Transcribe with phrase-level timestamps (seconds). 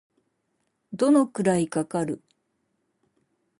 [0.93, 2.23] どのくらいかかる